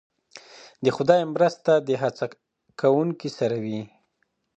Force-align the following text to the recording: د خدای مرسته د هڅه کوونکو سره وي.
د 0.83 0.85
خدای 0.95 1.21
مرسته 1.35 1.71
د 1.87 1.89
هڅه 2.01 2.25
کوونکو 2.81 3.27
سره 3.37 3.55
وي. 3.65 3.81